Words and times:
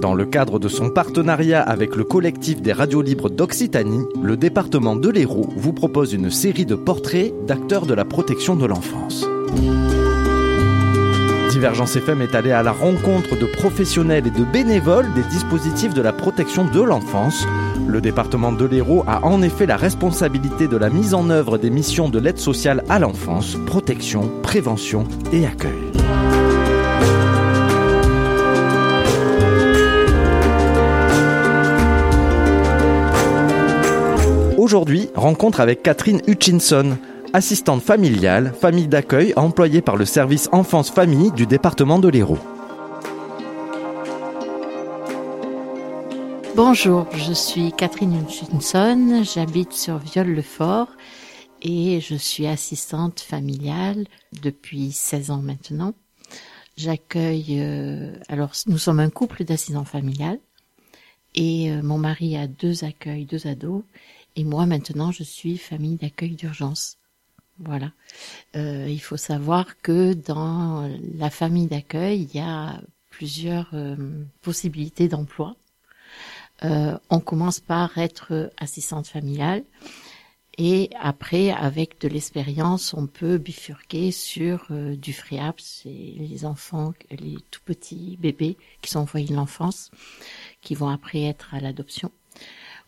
Dans 0.00 0.14
le 0.14 0.24
cadre 0.24 0.58
de 0.58 0.68
son 0.68 0.88
partenariat 0.88 1.60
avec 1.60 1.94
le 1.94 2.04
collectif 2.04 2.62
des 2.62 2.72
radios 2.72 3.02
libres 3.02 3.28
d'Occitanie, 3.28 4.06
le 4.22 4.34
département 4.34 4.96
de 4.96 5.10
l'Hérault 5.10 5.50
vous 5.56 5.74
propose 5.74 6.14
une 6.14 6.30
série 6.30 6.64
de 6.64 6.74
portraits 6.74 7.34
d'acteurs 7.46 7.84
de 7.84 7.92
la 7.92 8.06
protection 8.06 8.56
de 8.56 8.64
l'enfance. 8.64 9.26
Divergence 11.50 11.96
FM 11.96 12.22
est 12.22 12.34
allé 12.34 12.50
à 12.50 12.62
la 12.62 12.72
rencontre 12.72 13.38
de 13.38 13.44
professionnels 13.44 14.26
et 14.26 14.30
de 14.30 14.44
bénévoles 14.44 15.12
des 15.14 15.24
dispositifs 15.24 15.92
de 15.92 16.00
la 16.00 16.14
protection 16.14 16.64
de 16.64 16.80
l'enfance. 16.80 17.46
Le 17.86 18.00
département 18.00 18.52
de 18.52 18.64
l'Hérault 18.64 19.04
a 19.06 19.26
en 19.26 19.42
effet 19.42 19.66
la 19.66 19.76
responsabilité 19.76 20.66
de 20.66 20.78
la 20.78 20.88
mise 20.88 21.12
en 21.12 21.28
œuvre 21.28 21.58
des 21.58 21.70
missions 21.70 22.08
de 22.08 22.18
l'aide 22.18 22.38
sociale 22.38 22.84
à 22.88 22.98
l'enfance, 22.98 23.58
protection, 23.66 24.30
prévention 24.42 25.04
et 25.30 25.44
accueil. 25.44 25.99
Aujourd'hui, 34.70 35.08
rencontre 35.16 35.58
avec 35.58 35.82
Catherine 35.82 36.22
Hutchinson, 36.28 36.96
assistante 37.32 37.82
familiale, 37.82 38.54
famille 38.54 38.86
d'accueil 38.86 39.32
employée 39.34 39.82
par 39.82 39.96
le 39.96 40.04
service 40.04 40.48
enfance-famille 40.52 41.32
du 41.32 41.44
département 41.44 41.98
de 41.98 42.06
l'Hérault. 42.06 42.38
Bonjour, 46.54 47.08
je 47.16 47.32
suis 47.32 47.72
Catherine 47.72 48.22
Hutchinson, 48.22 49.24
j'habite 49.24 49.72
sur 49.72 49.98
Viol-le-Fort 49.98 50.90
et 51.62 52.00
je 52.00 52.14
suis 52.14 52.46
assistante 52.46 53.18
familiale 53.18 54.06
depuis 54.40 54.92
16 54.92 55.32
ans 55.32 55.42
maintenant. 55.42 55.94
J'accueille, 56.76 57.56
euh, 57.58 58.12
alors 58.28 58.52
nous 58.68 58.78
sommes 58.78 59.00
un 59.00 59.10
couple 59.10 59.42
d'assistants 59.42 59.84
familiales 59.84 60.38
et 61.34 61.72
euh, 61.72 61.82
mon 61.82 61.98
mari 61.98 62.36
a 62.36 62.46
deux 62.46 62.84
accueils, 62.84 63.24
deux 63.24 63.48
ados 63.48 63.82
et 64.36 64.44
moi 64.44 64.66
maintenant 64.66 65.12
je 65.12 65.22
suis 65.22 65.58
famille 65.58 65.96
d'accueil 65.96 66.34
d'urgence. 66.34 66.98
Voilà. 67.60 67.92
Euh, 68.56 68.86
il 68.88 69.00
faut 69.00 69.18
savoir 69.18 69.76
que 69.82 70.14
dans 70.14 70.90
la 71.16 71.30
famille 71.30 71.66
d'accueil, 71.66 72.22
il 72.22 72.34
y 72.34 72.40
a 72.40 72.80
plusieurs 73.10 73.68
euh, 73.74 73.96
possibilités 74.40 75.08
d'emploi. 75.08 75.56
Euh, 76.64 76.98
on 77.10 77.20
commence 77.20 77.60
par 77.60 77.96
être 77.98 78.50
assistante 78.56 79.06
familiale 79.06 79.62
et 80.56 80.90
après, 80.98 81.50
avec 81.50 82.00
de 82.00 82.08
l'expérience, 82.08 82.92
on 82.92 83.06
peut 83.06 83.38
bifurquer 83.38 84.10
sur 84.10 84.66
du 84.70 85.12
FRIAP, 85.14 85.58
c'est 85.60 85.88
les 85.88 86.44
enfants, 86.44 86.92
les 87.10 87.36
tout 87.50 87.62
petits 87.64 88.18
bébés 88.20 88.58
qui 88.82 88.90
sont 88.90 89.00
envoyés 89.00 89.28
de 89.28 89.34
l'enfance, 89.34 89.90
qui 90.60 90.74
vont 90.74 90.88
après 90.88 91.22
être 91.22 91.54
à 91.54 91.60
l'adoption. 91.60 92.10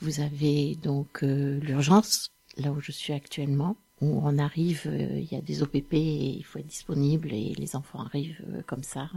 Vous 0.02 0.20
avez 0.20 0.74
donc 0.74 1.22
l'urgence, 1.22 2.32
là 2.56 2.72
où 2.72 2.80
je 2.80 2.90
suis 2.90 3.12
actuellement, 3.12 3.76
où 4.02 4.20
on 4.24 4.36
arrive, 4.38 4.82
euh, 4.86 5.20
il 5.20 5.32
y 5.32 5.36
a 5.36 5.40
des 5.40 5.62
OPP 5.62 5.94
et 5.94 6.36
il 6.36 6.42
faut 6.44 6.58
être 6.58 6.66
disponible 6.66 7.32
et 7.32 7.54
les 7.56 7.76
enfants 7.76 8.00
arrivent 8.00 8.42
euh, 8.52 8.62
comme 8.66 8.82
ça. 8.82 9.08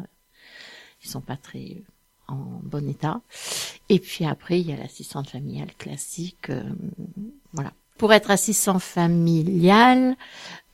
Ils 1.03 1.09
sont 1.09 1.21
pas 1.21 1.37
très 1.37 1.81
en 2.27 2.59
bon 2.61 2.87
état. 2.87 3.21
Et 3.89 3.99
puis 3.99 4.25
après, 4.25 4.61
il 4.61 4.67
y 4.67 4.73
a 4.73 4.77
l'assistante 4.77 5.31
familiale 5.31 5.73
classique. 5.77 6.51
Euh, 6.51 6.63
voilà. 7.51 7.73
Pour 7.97 8.13
être 8.13 8.29
assistant 8.29 8.77
familial, 8.77 10.17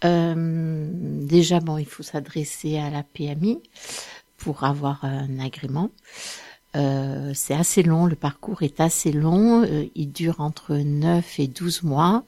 déjà 0.02 1.60
bon, 1.60 1.78
il 1.78 1.86
faut 1.86 2.02
s'adresser 2.02 2.80
à 2.80 2.90
la 2.90 3.04
PMI 3.04 3.62
pour 4.38 4.64
avoir 4.64 5.06
un 5.06 5.38
agrément. 5.38 5.92
Euh, 6.76 7.32
c'est 7.34 7.54
assez 7.54 7.84
long, 7.84 8.06
le 8.06 8.16
parcours 8.16 8.64
est 8.64 8.80
assez 8.80 9.12
long, 9.12 9.66
il 9.96 10.12
dure 10.12 10.40
entre 10.40 10.76
9 10.76 11.40
et 11.40 11.48
12 11.48 11.84
mois. 11.84 12.24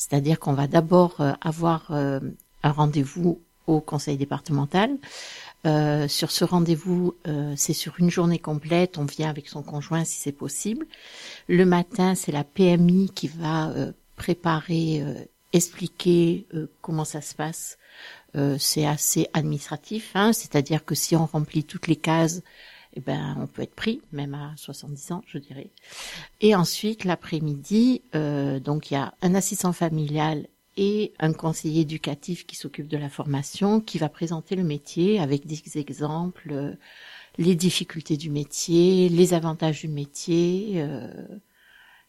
C'est-à-dire 0.00 0.40
qu'on 0.40 0.54
va 0.54 0.66
d'abord 0.66 1.20
euh, 1.20 1.34
avoir 1.42 1.88
euh, 1.90 2.20
un 2.62 2.72
rendez-vous 2.72 3.42
au 3.66 3.82
conseil 3.82 4.16
départemental. 4.16 4.96
Euh, 5.66 6.08
sur 6.08 6.30
ce 6.30 6.42
rendez-vous, 6.42 7.14
c'est 7.54 7.74
sur 7.74 8.00
une 8.00 8.10
journée 8.10 8.38
complète. 8.38 8.96
On 8.96 9.04
vient 9.04 9.28
avec 9.28 9.46
son 9.46 9.62
conjoint 9.62 10.04
si 10.04 10.18
c'est 10.18 10.32
possible. 10.32 10.86
Le 11.48 11.66
matin, 11.66 12.14
c'est 12.14 12.32
la 12.32 12.44
PMI 12.44 13.10
qui 13.14 13.28
va 13.28 13.74
préparer, 14.16 15.04
expliquer 15.52 16.48
comment 16.80 17.04
ça 17.04 17.20
se 17.20 17.34
passe. 17.34 17.78
c'est 18.58 18.86
assez 18.86 19.28
administratif, 19.34 20.12
hein, 20.14 20.32
c'est-à-dire 20.32 20.84
que 20.84 20.94
si 20.94 21.14
on 21.14 21.26
remplit 21.26 21.64
toutes 21.64 21.86
les 21.86 21.96
cases, 21.96 22.40
eh 22.94 23.00
ben, 23.00 23.36
on 23.40 23.46
peut 23.46 23.62
être 23.62 23.74
pris, 23.74 24.00
même 24.12 24.34
à 24.34 24.52
70 24.56 25.12
ans, 25.12 25.22
je 25.26 25.38
dirais. 25.38 25.70
Et 26.40 26.54
ensuite, 26.54 27.04
l'après-midi, 27.04 28.02
euh, 28.14 28.58
donc 28.58 28.90
il 28.90 28.94
y 28.94 28.96
a 28.96 29.14
un 29.22 29.34
assistant 29.34 29.72
familial 29.72 30.46
et 30.76 31.12
un 31.18 31.32
conseiller 31.32 31.82
éducatif 31.82 32.46
qui 32.46 32.56
s'occupe 32.56 32.88
de 32.88 32.96
la 32.96 33.08
formation, 33.08 33.80
qui 33.80 33.98
va 33.98 34.08
présenter 34.08 34.56
le 34.56 34.64
métier 34.64 35.20
avec 35.20 35.46
des 35.46 35.60
exemples, 35.78 36.48
euh, 36.52 36.72
les 37.38 37.54
difficultés 37.54 38.16
du 38.16 38.30
métier, 38.30 39.08
les 39.08 39.34
avantages 39.34 39.80
du 39.80 39.88
métier, 39.88 40.74
euh, 40.76 41.08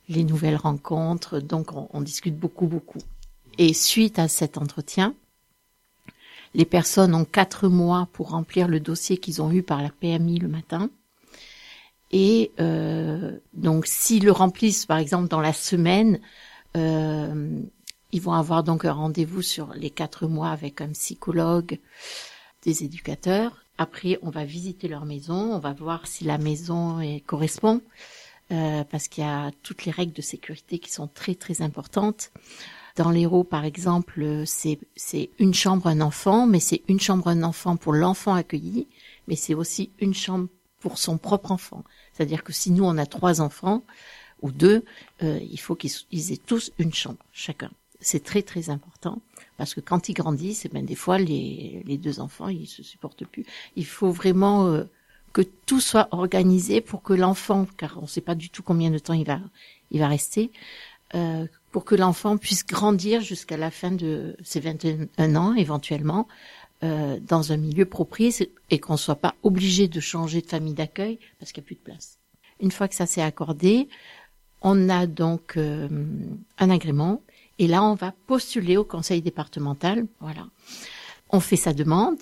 les 0.09 0.23
nouvelles 0.23 0.55
rencontres. 0.55 1.39
Donc 1.39 1.73
on, 1.73 1.89
on 1.91 2.01
discute 2.01 2.37
beaucoup, 2.37 2.67
beaucoup. 2.67 2.99
Et 3.59 3.73
suite 3.73 4.17
à 4.17 4.27
cet 4.27 4.57
entretien, 4.57 5.13
les 6.53 6.65
personnes 6.65 7.15
ont 7.15 7.25
quatre 7.25 7.67
mois 7.67 8.07
pour 8.13 8.29
remplir 8.31 8.67
le 8.67 8.79
dossier 8.79 9.17
qu'ils 9.17 9.41
ont 9.41 9.51
eu 9.51 9.63
par 9.63 9.81
la 9.81 9.89
PMI 9.89 10.39
le 10.39 10.47
matin. 10.47 10.89
Et 12.11 12.51
euh, 12.59 13.39
donc, 13.53 13.85
s'ils 13.87 14.25
le 14.25 14.31
remplissent, 14.31 14.85
par 14.85 14.97
exemple, 14.97 15.29
dans 15.29 15.39
la 15.39 15.53
semaine, 15.53 16.19
euh, 16.75 17.61
ils 18.11 18.21
vont 18.21 18.33
avoir 18.33 18.63
donc 18.63 18.83
un 18.83 18.91
rendez-vous 18.91 19.41
sur 19.41 19.73
les 19.73 19.89
quatre 19.89 20.27
mois 20.27 20.49
avec 20.49 20.81
un 20.81 20.89
psychologue, 20.89 21.79
des 22.63 22.83
éducateurs. 22.83 23.65
Après, 23.77 24.19
on 24.21 24.29
va 24.29 24.43
visiter 24.43 24.87
leur 24.89 25.05
maison, 25.05 25.53
on 25.53 25.59
va 25.59 25.73
voir 25.73 26.05
si 26.05 26.25
la 26.25 26.37
maison 26.37 26.99
est, 26.99 27.21
correspond, 27.21 27.81
euh, 28.51 28.83
parce 28.83 29.07
qu'il 29.07 29.23
y 29.23 29.27
a 29.27 29.51
toutes 29.63 29.85
les 29.85 29.91
règles 29.91 30.13
de 30.13 30.21
sécurité 30.21 30.79
qui 30.79 30.91
sont 30.91 31.07
très 31.07 31.35
très 31.35 31.61
importantes. 31.61 32.31
Dans 32.95 33.11
l'héros, 33.11 33.43
par 33.43 33.65
exemple, 33.65 34.43
c'est 34.45 35.29
une 35.39 35.53
chambre 35.53 35.87
un 35.87 36.01
enfant, 36.01 36.45
mais 36.45 36.59
c'est 36.59 36.81
une 36.87 36.99
chambre 36.99 37.27
un 37.27 37.43
enfant 37.43 37.77
pour 37.77 37.93
l'enfant 37.93 38.33
accueilli, 38.33 38.87
mais 39.27 39.35
c'est 39.35 39.53
aussi 39.53 39.91
une 39.99 40.13
chambre 40.13 40.47
pour 40.79 40.97
son 40.97 41.17
propre 41.17 41.51
enfant. 41.51 41.83
C'est-à-dire 42.11 42.43
que 42.43 42.51
si 42.51 42.71
nous 42.71 42.83
on 42.83 42.97
a 42.97 43.05
trois 43.05 43.39
enfants 43.39 43.83
ou 44.41 44.51
deux, 44.51 44.83
euh, 45.23 45.39
il 45.41 45.59
faut 45.59 45.75
qu'ils 45.75 46.31
aient 46.33 46.37
tous 46.45 46.71
une 46.79 46.93
chambre 46.93 47.23
chacun. 47.31 47.71
C'est 47.99 48.23
très 48.23 48.41
très 48.41 48.69
important 48.69 49.21
parce 49.57 49.75
que 49.75 49.79
quand 49.79 50.09
ils 50.09 50.13
grandissent, 50.13 50.65
eh 50.65 50.69
ben 50.69 50.83
des 50.83 50.95
fois 50.95 51.19
les, 51.19 51.83
les 51.85 51.97
deux 51.97 52.19
enfants 52.19 52.49
ils 52.49 52.67
se 52.67 52.81
supportent 52.81 53.25
plus. 53.25 53.45
Il 53.75 53.85
faut 53.85 54.11
vraiment 54.11 54.65
euh, 54.65 54.85
que 55.33 55.41
tout 55.41 55.79
soit 55.79 56.07
organisé 56.11 56.81
pour 56.81 57.03
que 57.03 57.13
l'enfant, 57.13 57.67
car 57.77 57.97
on 57.99 58.01
ne 58.01 58.07
sait 58.07 58.21
pas 58.21 58.35
du 58.35 58.49
tout 58.49 58.63
combien 58.63 58.89
de 58.89 58.99
temps 58.99 59.13
il 59.13 59.25
va 59.25 59.39
il 59.91 59.99
va 59.99 60.07
rester, 60.07 60.51
euh, 61.15 61.45
pour 61.71 61.85
que 61.85 61.95
l'enfant 61.95 62.37
puisse 62.37 62.65
grandir 62.65 63.21
jusqu'à 63.21 63.57
la 63.57 63.71
fin 63.71 63.91
de 63.91 64.35
ses 64.43 64.59
21 64.59 65.35
ans 65.35 65.53
éventuellement 65.55 66.27
euh, 66.83 67.19
dans 67.21 67.51
un 67.51 67.57
milieu 67.57 67.85
propice 67.85 68.43
et 68.69 68.79
qu'on 68.79 68.93
ne 68.93 68.97
soit 68.97 69.15
pas 69.15 69.35
obligé 69.43 69.87
de 69.87 69.99
changer 69.99 70.41
de 70.41 70.47
famille 70.47 70.73
d'accueil 70.73 71.19
parce 71.39 71.51
qu'il 71.51 71.61
n'y 71.61 71.65
a 71.65 71.67
plus 71.67 71.75
de 71.75 71.81
place. 71.81 72.17
Une 72.59 72.71
fois 72.71 72.87
que 72.87 72.95
ça 72.95 73.05
s'est 73.05 73.21
accordé, 73.21 73.87
on 74.61 74.89
a 74.89 75.07
donc 75.07 75.57
euh, 75.57 75.87
un 76.59 76.69
agrément 76.69 77.21
et 77.59 77.67
là 77.67 77.83
on 77.83 77.95
va 77.95 78.13
postuler 78.27 78.77
au 78.77 78.83
conseil 78.83 79.21
départemental. 79.21 80.05
Voilà, 80.19 80.47
on 81.29 81.39
fait 81.39 81.55
sa 81.55 81.73
demande. 81.73 82.19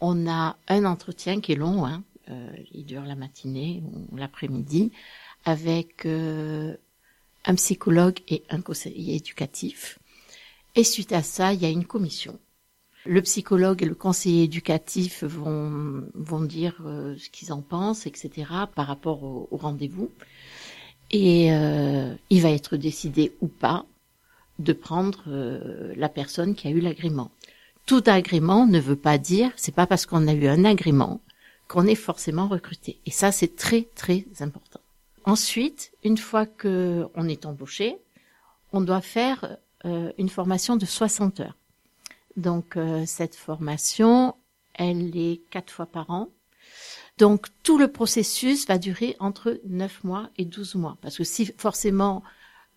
On 0.00 0.28
a 0.28 0.56
un 0.68 0.84
entretien 0.84 1.40
qui 1.40 1.52
est 1.52 1.56
long, 1.56 1.86
hein, 1.86 2.02
euh, 2.28 2.50
il 2.72 2.84
dure 2.84 3.04
la 3.04 3.14
matinée 3.14 3.82
ou 4.10 4.16
l'après-midi, 4.16 4.92
avec 5.44 6.04
euh, 6.04 6.76
un 7.46 7.54
psychologue 7.54 8.18
et 8.28 8.42
un 8.50 8.60
conseiller 8.60 9.16
éducatif. 9.16 9.98
Et 10.74 10.84
suite 10.84 11.12
à 11.12 11.22
ça, 11.22 11.52
il 11.52 11.62
y 11.62 11.64
a 11.64 11.70
une 11.70 11.86
commission. 11.86 12.38
Le 13.06 13.22
psychologue 13.22 13.82
et 13.82 13.86
le 13.86 13.94
conseiller 13.94 14.44
éducatif 14.44 15.22
vont, 15.22 16.02
vont 16.14 16.42
dire 16.42 16.74
euh, 16.84 17.16
ce 17.16 17.30
qu'ils 17.30 17.52
en 17.52 17.62
pensent, 17.62 18.06
etc., 18.06 18.50
par 18.74 18.86
rapport 18.88 19.22
au, 19.22 19.48
rendez-vous. 19.52 20.10
Et 21.12 21.52
euh, 21.52 22.12
il 22.30 22.42
va 22.42 22.50
être 22.50 22.76
décidé 22.76 23.32
ou 23.40 23.46
pas 23.46 23.86
de 24.58 24.72
prendre 24.72 25.22
euh, 25.28 25.94
la 25.96 26.08
personne 26.08 26.56
qui 26.56 26.66
a 26.66 26.70
eu 26.70 26.80
l'agrément. 26.80 27.30
Tout 27.86 28.02
agrément 28.06 28.66
ne 28.66 28.80
veut 28.80 28.96
pas 28.96 29.18
dire, 29.18 29.52
c'est 29.54 29.74
pas 29.74 29.86
parce 29.86 30.04
qu'on 30.04 30.26
a 30.26 30.34
eu 30.34 30.48
un 30.48 30.64
agrément 30.64 31.20
qu'on 31.68 31.86
est 31.86 31.94
forcément 31.94 32.48
recruté. 32.48 32.98
Et 33.06 33.10
ça, 33.10 33.30
c'est 33.32 33.54
très, 33.54 33.82
très 33.94 34.24
important. 34.40 34.80
Ensuite, 35.26 35.92
une 36.04 36.18
fois 36.18 36.46
que 36.46 37.08
on 37.16 37.28
est 37.28 37.46
embauché, 37.46 37.98
on 38.72 38.80
doit 38.80 39.00
faire 39.00 39.58
euh, 39.84 40.12
une 40.18 40.28
formation 40.28 40.76
de 40.76 40.86
60 40.86 41.40
heures. 41.40 41.56
Donc 42.36 42.76
euh, 42.76 43.04
cette 43.06 43.34
formation, 43.34 44.36
elle 44.74 45.16
est 45.16 45.42
quatre 45.50 45.72
fois 45.72 45.86
par 45.86 46.10
an. 46.10 46.28
Donc 47.18 47.48
tout 47.64 47.76
le 47.76 47.88
processus 47.88 48.68
va 48.68 48.78
durer 48.78 49.16
entre 49.18 49.60
9 49.66 50.04
mois 50.04 50.30
et 50.38 50.44
12 50.44 50.76
mois. 50.76 50.96
Parce 51.00 51.16
que 51.16 51.24
si 51.24 51.46
forcément, 51.58 52.22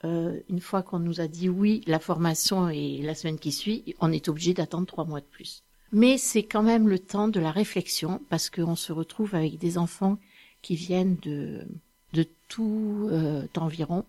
euh, 0.04 0.40
une 0.50 0.62
fois 0.62 0.82
qu'on 0.82 1.00
nous 1.00 1.22
a 1.22 1.28
dit 1.28 1.50
oui, 1.50 1.84
la 1.86 2.00
formation 2.00 2.68
est 2.70 3.02
la 3.04 3.14
semaine 3.14 3.38
qui 3.38 3.52
suit, 3.52 3.96
on 4.00 4.12
est 4.12 4.28
obligé 4.28 4.56
d'attendre 4.56 4.88
3 4.88 5.06
mois 5.06 5.22
de 5.22 5.26
plus. 5.26 5.64
Mais 5.92 6.18
c'est 6.18 6.44
quand 6.44 6.64
même 6.64 6.88
le 6.88 6.98
temps 6.98 7.28
de 7.28 7.40
la 7.40 7.52
réflexion 7.52 8.22
parce 8.30 8.50
qu'on 8.50 8.76
se 8.76 8.92
retrouve 8.92 9.36
avec 9.36 9.60
des 9.60 9.78
enfants 9.78 10.18
qui 10.62 10.76
viennent 10.76 11.18
de, 11.18 11.68
de 12.14 12.26
tout 12.48 13.08
euh, 13.12 13.48
environ. 13.58 14.06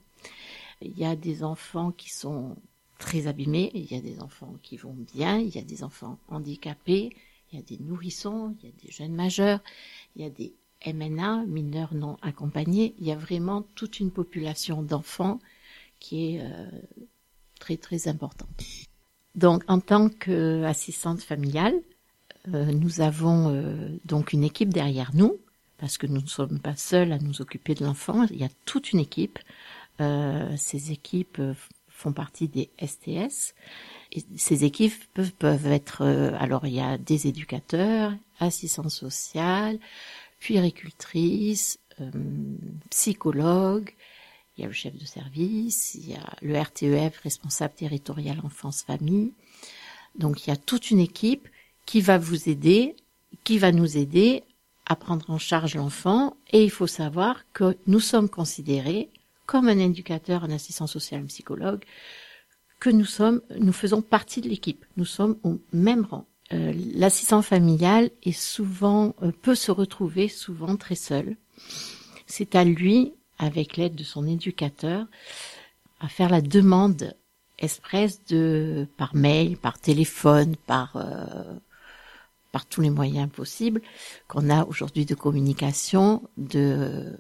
Il 0.82 0.98
y 0.98 1.04
a 1.04 1.16
des 1.16 1.44
enfants 1.44 1.92
qui 1.92 2.10
sont 2.10 2.56
très 2.98 3.26
abîmés, 3.26 3.70
il 3.74 3.90
y 3.90 3.96
a 3.96 4.00
des 4.00 4.20
enfants 4.20 4.54
qui 4.62 4.76
vont 4.76 4.96
bien, 5.14 5.38
il 5.38 5.54
y 5.54 5.58
a 5.58 5.62
des 5.62 5.82
enfants 5.82 6.18
handicapés, 6.28 7.10
il 7.52 7.58
y 7.58 7.62
a 7.62 7.64
des 7.64 7.78
nourrissons, 7.78 8.54
il 8.60 8.68
y 8.68 8.72
a 8.72 8.74
des 8.84 8.92
jeunes 8.92 9.14
majeurs, 9.14 9.60
il 10.16 10.22
y 10.22 10.24
a 10.24 10.30
des 10.30 10.54
MNA, 10.86 11.44
mineurs 11.46 11.94
non 11.94 12.16
accompagnés, 12.22 12.94
il 12.98 13.06
y 13.06 13.12
a 13.12 13.16
vraiment 13.16 13.62
toute 13.74 14.00
une 14.00 14.10
population 14.10 14.82
d'enfants 14.82 15.38
qui 15.98 16.36
est 16.36 16.40
euh, 16.40 16.70
très 17.58 17.76
très 17.76 18.08
importante. 18.08 18.64
Donc 19.34 19.62
en 19.68 19.80
tant 19.80 20.08
qu'assistante 20.08 21.20
familiale, 21.20 21.74
euh, 22.48 22.72
nous 22.72 23.00
avons 23.00 23.50
euh, 23.50 23.98
donc 24.04 24.32
une 24.32 24.44
équipe 24.44 24.72
derrière 24.72 25.10
nous, 25.14 25.38
parce 25.80 25.98
que 25.98 26.06
nous 26.06 26.20
ne 26.20 26.28
sommes 26.28 26.60
pas 26.60 26.76
seuls 26.76 27.12
à 27.12 27.18
nous 27.18 27.40
occuper 27.40 27.74
de 27.74 27.84
l'enfant, 27.84 28.26
il 28.30 28.36
y 28.36 28.44
a 28.44 28.50
toute 28.66 28.92
une 28.92 29.00
équipe. 29.00 29.38
ces 29.98 30.92
équipes 30.92 31.40
font 31.88 32.12
partie 32.12 32.48
des 32.48 32.70
STS. 32.80 33.54
Ces 34.36 34.64
équipes 34.64 34.94
peuvent, 35.38 35.66
être, 35.66 36.04
alors 36.38 36.66
il 36.66 36.74
y 36.74 36.80
a 36.80 36.98
des 36.98 37.26
éducateurs, 37.26 38.12
assistants 38.38 38.88
sociales, 38.88 39.78
puéricultrices, 40.40 41.78
euh, 42.00 42.10
psychologues, 42.88 43.94
il 44.56 44.62
y 44.62 44.64
a 44.64 44.66
le 44.66 44.72
chef 44.72 44.96
de 44.96 45.04
service, 45.04 45.94
il 45.94 46.10
y 46.10 46.14
a 46.14 46.34
le 46.42 46.58
RTEF, 46.58 47.18
responsable 47.18 47.74
territorial 47.74 48.40
enfance-famille. 48.42 49.32
Donc 50.18 50.46
il 50.46 50.50
y 50.50 50.52
a 50.52 50.56
toute 50.56 50.90
une 50.90 50.98
équipe 50.98 51.48
qui 51.86 52.00
va 52.00 52.18
vous 52.18 52.48
aider, 52.48 52.96
qui 53.44 53.58
va 53.58 53.70
nous 53.70 53.96
aider 53.96 54.42
à 54.90 54.96
prendre 54.96 55.30
en 55.30 55.38
charge 55.38 55.76
l'enfant 55.76 56.36
et 56.50 56.64
il 56.64 56.70
faut 56.70 56.88
savoir 56.88 57.44
que 57.52 57.78
nous 57.86 58.00
sommes 58.00 58.28
considérés 58.28 59.08
comme 59.46 59.68
un 59.68 59.78
éducateur, 59.78 60.42
un 60.42 60.50
assistant 60.50 60.88
social, 60.88 61.22
un 61.22 61.26
psychologue, 61.26 61.84
que 62.80 62.90
nous 62.90 63.04
sommes, 63.04 63.40
nous 63.56 63.72
faisons 63.72 64.02
partie 64.02 64.40
de 64.40 64.48
l'équipe. 64.48 64.84
Nous 64.96 65.04
sommes 65.04 65.36
au 65.44 65.60
même 65.72 66.04
rang. 66.04 66.26
Euh, 66.52 66.72
l'assistant 66.96 67.40
familial 67.40 68.10
est 68.24 68.32
souvent 68.32 69.14
euh, 69.22 69.30
peut 69.30 69.54
se 69.54 69.70
retrouver 69.70 70.26
souvent 70.26 70.74
très 70.74 70.96
seul. 70.96 71.36
C'est 72.26 72.56
à 72.56 72.64
lui, 72.64 73.12
avec 73.38 73.76
l'aide 73.76 73.94
de 73.94 74.02
son 74.02 74.26
éducateur, 74.26 75.06
à 76.00 76.08
faire 76.08 76.30
la 76.30 76.40
demande 76.40 77.14
express 77.60 78.24
de 78.24 78.88
par 78.96 79.14
mail, 79.14 79.56
par 79.56 79.78
téléphone, 79.78 80.56
par 80.66 80.96
euh, 80.96 81.60
par 82.52 82.66
tous 82.66 82.80
les 82.80 82.90
moyens 82.90 83.30
possibles 83.30 83.80
qu'on 84.28 84.50
a 84.50 84.64
aujourd'hui 84.64 85.06
de 85.06 85.14
communication, 85.14 86.22
de 86.36 87.16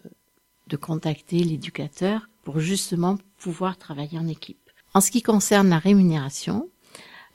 de 0.70 0.76
contacter 0.76 1.42
l'éducateur 1.42 2.28
pour 2.44 2.60
justement 2.60 3.18
pouvoir 3.38 3.76
travailler 3.76 4.18
en 4.18 4.28
équipe. 4.28 4.70
En 4.94 5.00
ce 5.00 5.10
qui 5.10 5.20
concerne 5.20 5.68
la 5.68 5.78
rémunération, 5.78 6.68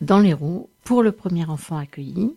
dans 0.01 0.19
les 0.19 0.33
roues, 0.33 0.69
pour 0.83 1.03
le 1.03 1.11
premier 1.11 1.45
enfant 1.45 1.77
accueilli, 1.77 2.35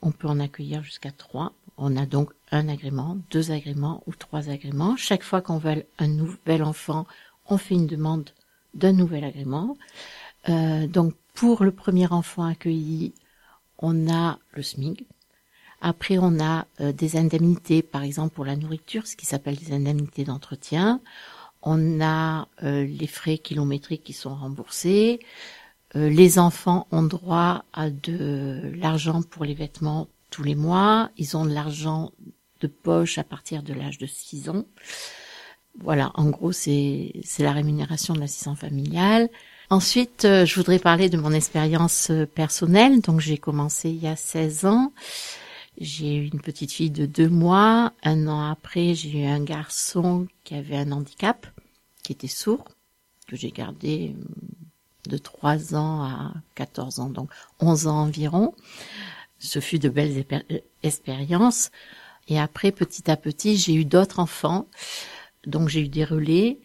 on 0.00 0.12
peut 0.12 0.28
en 0.28 0.38
accueillir 0.38 0.82
jusqu'à 0.82 1.10
trois. 1.10 1.52
On 1.76 1.96
a 1.96 2.06
donc 2.06 2.30
un 2.50 2.68
agrément, 2.68 3.18
deux 3.30 3.50
agréments 3.50 4.02
ou 4.06 4.14
trois 4.14 4.48
agréments. 4.48 4.96
Chaque 4.96 5.22
fois 5.22 5.42
qu'on 5.42 5.58
veut 5.58 5.84
un 5.98 6.08
nouvel 6.08 6.62
enfant, 6.62 7.06
on 7.46 7.56
fait 7.56 7.74
une 7.74 7.86
demande 7.86 8.30
d'un 8.74 8.92
nouvel 8.92 9.24
agrément. 9.24 9.76
Euh, 10.48 10.86
donc 10.86 11.14
pour 11.34 11.64
le 11.64 11.72
premier 11.72 12.06
enfant 12.08 12.44
accueilli, 12.44 13.14
on 13.78 14.10
a 14.12 14.38
le 14.52 14.62
SMIG. 14.62 15.06
Après, 15.80 16.18
on 16.18 16.40
a 16.40 16.66
euh, 16.80 16.92
des 16.92 17.16
indemnités, 17.16 17.82
par 17.82 18.02
exemple 18.02 18.34
pour 18.34 18.44
la 18.44 18.56
nourriture, 18.56 19.06
ce 19.06 19.16
qui 19.16 19.26
s'appelle 19.26 19.56
des 19.56 19.72
indemnités 19.72 20.24
d'entretien. 20.24 21.00
On 21.62 22.00
a 22.00 22.48
euh, 22.62 22.84
les 22.84 23.06
frais 23.06 23.38
kilométriques 23.38 24.04
qui 24.04 24.12
sont 24.12 24.34
remboursés. 24.34 25.20
Euh, 25.96 26.08
les 26.08 26.38
enfants 26.38 26.86
ont 26.90 27.02
droit 27.02 27.64
à 27.72 27.90
de 27.90 28.72
l'argent 28.76 29.22
pour 29.22 29.44
les 29.44 29.54
vêtements 29.54 30.08
tous 30.30 30.42
les 30.42 30.54
mois. 30.54 31.10
Ils 31.16 31.36
ont 31.36 31.44
de 31.44 31.52
l'argent 31.52 32.12
de 32.60 32.66
poche 32.66 33.18
à 33.18 33.24
partir 33.24 33.62
de 33.62 33.72
l'âge 33.72 33.98
de 33.98 34.06
6 34.06 34.50
ans. 34.50 34.64
Voilà, 35.80 36.10
en 36.14 36.28
gros, 36.28 36.50
c'est 36.50 37.12
la 37.38 37.52
rémunération 37.52 38.14
de 38.14 38.20
l'assistant 38.20 38.56
familial. 38.56 39.28
Ensuite, 39.70 40.24
euh, 40.24 40.46
je 40.46 40.54
voudrais 40.54 40.78
parler 40.78 41.10
de 41.10 41.18
mon 41.18 41.32
expérience 41.32 42.10
euh, 42.10 42.24
personnelle. 42.24 43.02
Donc, 43.02 43.20
j'ai 43.20 43.36
commencé 43.36 43.90
il 43.90 44.02
y 44.02 44.06
a 44.06 44.16
16 44.16 44.64
ans. 44.64 44.92
J'ai 45.78 46.16
eu 46.16 46.28
une 46.32 46.40
petite 46.40 46.72
fille 46.72 46.90
de 46.90 47.04
deux 47.04 47.28
mois. 47.28 47.92
Un 48.02 48.28
an 48.28 48.50
après, 48.50 48.94
j'ai 48.94 49.24
eu 49.24 49.26
un 49.26 49.44
garçon 49.44 50.26
qui 50.44 50.54
avait 50.54 50.76
un 50.76 50.90
handicap, 50.90 51.46
qui 52.02 52.12
était 52.12 52.28
sourd, 52.28 52.64
que 53.26 53.36
j'ai 53.36 53.50
gardé 53.50 54.16
de 55.06 55.18
3 55.18 55.74
ans 55.74 56.02
à 56.02 56.32
14 56.54 57.00
ans, 57.00 57.10
donc 57.10 57.30
11 57.60 57.88
ans 57.88 57.98
environ. 58.04 58.54
Ce 59.38 59.60
fut 59.60 59.78
de 59.78 59.90
belles 59.90 60.24
expériences. 60.82 61.70
Et 62.28 62.40
après, 62.40 62.72
petit 62.72 63.10
à 63.10 63.16
petit, 63.16 63.56
j'ai 63.58 63.74
eu 63.74 63.84
d'autres 63.84 64.18
enfants. 64.18 64.66
Donc 65.46 65.68
j'ai 65.68 65.82
eu 65.82 65.88
des 65.88 66.04
relais. 66.04 66.58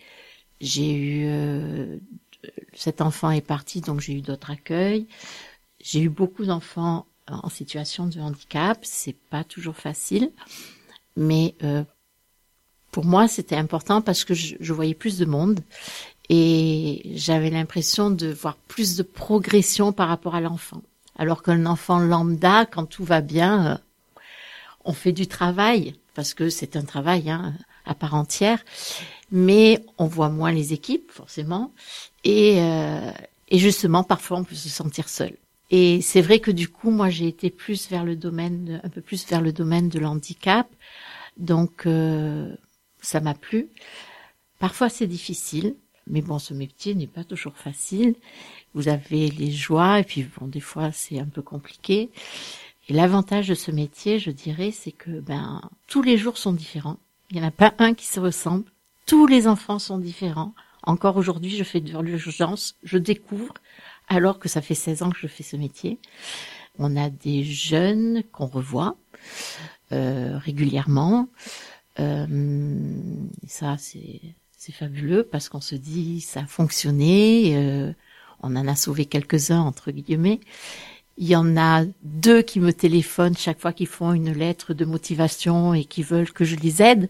J'ai 0.62 0.94
eu 0.94 1.26
euh, 1.26 1.98
cet 2.74 3.02
enfant 3.02 3.32
est 3.32 3.42
parti, 3.42 3.82
donc 3.82 4.00
j'ai 4.00 4.14
eu 4.14 4.22
d'autres 4.22 4.52
accueils. 4.52 5.08
J'ai 5.80 6.02
eu 6.02 6.10
beaucoup 6.10 6.46
d'enfants 6.46 7.06
en 7.28 7.50
situation 7.50 8.08
de 8.08 8.20
handicap. 8.20 8.80
C'est 8.84 9.16
pas 9.30 9.44
toujours 9.44 9.76
facile, 9.76 10.32
mais 11.16 11.56
euh, 11.64 11.84
pour 12.92 13.06
moi 13.06 13.28
c'était 13.28 13.56
important 13.56 14.02
parce 14.02 14.24
que 14.26 14.34
je, 14.34 14.74
voyais 14.74 14.94
plus 14.94 15.18
de 15.18 15.26
monde 15.26 15.60
et 16.30 17.12
j'avais 17.16 17.50
l'impression 17.50 18.10
de 18.10 18.28
voir 18.28 18.56
plus 18.56 18.96
de 18.96 19.04
progression 19.04 19.92
par 19.92 20.08
rapport 20.08 20.36
à 20.36 20.42
l'enfant. 20.42 20.82
Alors 21.18 21.44
qu'un 21.44 21.66
enfant 21.66 22.00
lambda, 22.00 22.66
quand 22.66 22.86
tout 22.86 23.04
va 23.04 23.22
bien, 23.22 23.74
euh, 23.74 23.78
on 24.86 24.94
fait 24.94 25.12
du 25.12 25.28
travail 25.28 25.96
parce 26.16 26.34
que 26.34 26.50
c'est 26.50 26.76
un 26.76 26.84
travail 26.84 27.30
hein, 27.30 27.54
à 27.86 27.96
part 27.96 28.16
entière, 28.16 28.64
mais 29.32 29.84
on 29.98 30.06
voit 30.06 30.30
moins 30.30 30.52
les 30.52 30.74
équipes 30.74 31.12
forcément 31.12 31.74
et, 32.24 32.62
euh, 32.62 33.12
et 33.50 33.58
justement 33.58 34.04
parfois 34.04 34.38
on 34.40 34.44
peut 34.44 34.56
se 34.56 34.70
sentir 34.70 35.10
seul. 35.10 35.38
Et 35.72 36.02
c'est 36.02 36.22
vrai 36.22 36.40
que 36.40 36.52
du 36.52 36.68
coup 36.68 36.92
moi 36.92 37.10
j'ai 37.10 37.28
été 37.28 37.50
plus 37.50 37.90
vers 37.90 38.06
le 38.06 38.16
domaine, 38.16 38.82
un 38.84 38.90
peu 38.90 39.02
plus 39.02 39.28
vers 39.28 39.42
le 39.42 39.52
domaine 39.52 39.90
de 39.90 40.00
l'handicap, 40.00 40.68
donc 41.38 41.86
euh, 41.86 42.56
ça 43.02 43.20
m'a 43.20 43.34
plu. 43.34 43.70
Parfois 44.60 44.90
c'est 44.90 45.08
difficile, 45.08 45.76
mais 46.08 46.22
bon, 46.22 46.40
ce 46.40 46.54
métier 46.54 46.96
n'est 46.96 47.08
pas 47.08 47.24
toujours 47.24 47.58
facile. 47.58 48.16
Vous 48.74 48.88
avez 48.88 49.30
les 49.30 49.52
joies 49.52 50.00
et 50.00 50.04
puis 50.04 50.28
bon, 50.38 50.48
des 50.48 50.60
fois 50.60 50.92
c'est 50.92 51.20
un 51.20 51.26
peu 51.26 51.42
compliqué. 51.42 52.12
Et 52.90 52.94
l'avantage 52.94 53.48
de 53.48 53.56
ce 53.56 53.72
métier, 53.72 54.20
je 54.20 54.32
dirais, 54.32 54.72
c'est 54.72 54.92
que 54.92 55.22
ben 55.22 55.62
tous 55.88 56.02
les 56.02 56.18
jours 56.18 56.38
sont 56.38 56.54
différents. 56.54 56.98
Il 57.34 57.40
n'y 57.40 57.46
en 57.46 57.48
a 57.48 57.52
pas 57.52 57.74
un 57.80 57.96
qui 57.96 58.06
se 58.06 58.20
ressemble. 58.20 58.66
Tous 59.08 59.26
les 59.26 59.48
enfants 59.48 59.80
sont 59.80 59.98
différents. 59.98 60.54
Encore 60.84 61.18
aujourd'hui, 61.18 61.58
je 61.58 61.64
fais 61.64 61.82
de 61.82 61.98
l'urgence, 61.98 62.76
je 62.84 63.00
découvre, 63.00 63.56
alors 64.08 64.38
que 64.38 64.48
ça 64.48 64.62
fait 64.62 64.76
16 64.76 65.02
ans 65.02 65.10
que 65.10 65.18
je 65.18 65.26
fais 65.26 65.42
ce 65.42 65.56
métier. 65.56 65.98
On 66.78 66.96
a 66.96 67.10
des 67.10 67.44
jeunes 67.44 68.22
qu'on 68.32 68.46
revoit 68.46 68.98
euh, 69.92 70.38
régulièrement. 70.38 71.28
Euh, 72.00 72.28
ça, 73.48 73.78
c'est 73.80 74.72
fabuleux 74.72 75.24
parce 75.24 75.50
qu'on 75.50 75.62
se 75.62 75.76
dit 75.76 76.22
ça 76.22 76.42
a 76.42 76.46
fonctionné, 76.46 77.58
euh, 77.58 77.94
on 78.44 78.56
en 78.56 78.68
a 78.68 78.76
sauvé 78.76 79.08
quelques-uns 79.08 79.62
entre 79.62 79.90
guillemets. 79.90 80.40
Il 81.18 81.28
y 81.28 81.36
en 81.36 81.58
a 81.58 81.84
deux 82.02 82.42
qui 82.42 82.60
me 82.60 82.74
téléphonent 82.74 83.38
chaque 83.38 83.60
fois 83.60 83.74
qu'ils 83.74 83.88
font 83.88 84.14
une 84.14 84.32
lettre 84.32 84.74
de 84.74 84.86
motivation 84.86 85.74
et 85.74 85.86
qui 85.86 86.02
veulent 86.02 86.32
que 86.32 86.44
je 86.44 86.56
les 86.56 86.82
aide. 86.82 87.10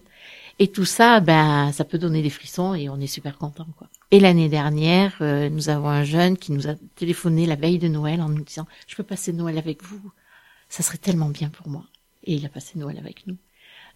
Et 0.58 0.68
tout 0.68 0.84
ça, 0.84 1.20
ben, 1.20 1.72
ça 1.72 1.84
peut 1.84 1.98
donner 1.98 2.22
des 2.22 2.30
frissons 2.30 2.74
et 2.74 2.88
on 2.88 3.00
est 3.00 3.08
super 3.08 3.38
content, 3.38 3.66
quoi. 3.76 3.88
Et 4.10 4.20
l'année 4.20 4.48
dernière, 4.48 5.16
euh, 5.20 5.48
nous 5.48 5.68
avons 5.68 5.88
un 5.88 6.04
jeune 6.04 6.36
qui 6.36 6.52
nous 6.52 6.68
a 6.68 6.74
téléphoné 6.94 7.46
la 7.46 7.56
veille 7.56 7.78
de 7.78 7.88
Noël 7.88 8.20
en 8.20 8.28
nous 8.28 8.44
disant, 8.44 8.66
je 8.86 8.94
peux 8.94 9.02
passer 9.02 9.32
Noël 9.32 9.58
avec 9.58 9.82
vous. 9.82 10.12
Ça 10.68 10.82
serait 10.84 10.98
tellement 10.98 11.30
bien 11.30 11.48
pour 11.48 11.68
moi. 11.68 11.84
Et 12.22 12.34
il 12.34 12.46
a 12.46 12.48
passé 12.48 12.78
Noël 12.78 12.98
avec 12.98 13.26
nous. 13.26 13.36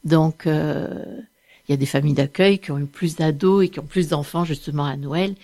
Donc, 0.05 0.47
euh, 0.47 1.21
il 1.69 1.73
y 1.73 1.75
a 1.75 1.77
des 1.77 1.87
familles 1.87 2.15
d'accueil 2.15 2.59
qui 2.59 2.73
ont 2.73 2.79
eu 2.79 2.87
plus 2.87 3.15
d'ados 3.15 3.65
et 3.65 3.69
qui 3.69 3.79
ont 3.79 3.87
plus 3.87 4.09
d'enfants 4.09 4.45
justement 4.45 4.87
à 4.87 4.97
Noël. 4.97 5.37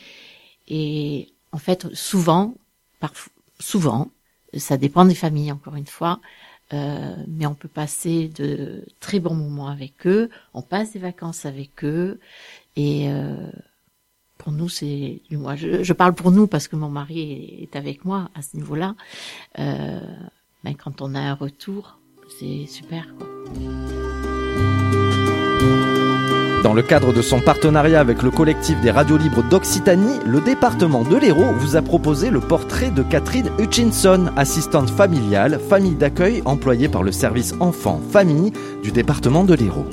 Et 0.66 1.28
en 1.52 1.58
fait, 1.58 1.94
souvent, 1.94 2.54
parfois, 2.98 3.32
souvent, 3.60 4.10
ça 4.58 4.76
dépend 4.76 5.04
des 5.04 5.14
familles 5.14 5.52
encore 5.52 5.76
une 5.76 5.86
fois, 5.86 6.20
Euh, 6.72 7.14
mais 7.28 7.46
on 7.46 7.54
peut 7.54 7.68
passer 7.68 8.28
de 8.28 8.86
très 8.98 9.20
bons 9.20 9.34
moments 9.34 9.68
avec 9.68 10.06
eux, 10.06 10.30
on 10.54 10.62
passe 10.62 10.92
des 10.92 10.98
vacances 10.98 11.44
avec 11.44 11.84
eux, 11.84 12.18
et 12.74 13.10
euh, 13.10 13.50
pour 14.38 14.50
nous, 14.52 14.68
c'est 14.68 15.20
du 15.28 15.36
moins, 15.36 15.56
je, 15.56 15.92
parle 15.92 16.14
pour 16.14 16.30
nous 16.30 16.46
parce 16.46 16.66
que 16.68 16.76
mon 16.76 16.88
mari 16.88 17.58
est 17.62 17.76
avec 17.76 18.04
moi 18.04 18.30
à 18.34 18.42
ce 18.42 18.56
niveau-là. 18.56 18.94
Euh, 19.58 20.00
mais 20.64 20.74
quand 20.74 21.02
on 21.02 21.14
a 21.14 21.20
un 21.20 21.34
retour, 21.34 21.98
c'est 22.38 22.66
super. 22.66 23.06
Quoi. 23.16 23.28
Dans 26.64 26.72
le 26.72 26.80
cadre 26.80 27.12
de 27.12 27.20
son 27.20 27.40
partenariat 27.40 28.00
avec 28.00 28.22
le 28.22 28.30
collectif 28.30 28.80
des 28.80 28.90
radios 28.90 29.18
libres 29.18 29.42
d'Occitanie, 29.42 30.18
le 30.24 30.40
département 30.40 31.02
de 31.02 31.14
l'Hérault 31.14 31.52
vous 31.58 31.76
a 31.76 31.82
proposé 31.82 32.30
le 32.30 32.40
portrait 32.40 32.90
de 32.90 33.02
Catherine 33.02 33.50
Hutchinson, 33.58 34.30
assistante 34.34 34.88
familiale, 34.88 35.60
famille 35.68 35.94
d'accueil 35.94 36.40
employée 36.46 36.88
par 36.88 37.02
le 37.02 37.12
service 37.12 37.52
enfants-famille 37.60 38.54
du 38.82 38.92
département 38.92 39.44
de 39.44 39.52
l'Hérault. 39.52 39.84